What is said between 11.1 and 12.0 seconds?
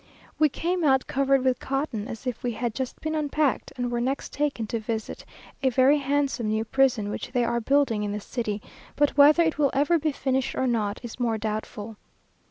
more doubtful.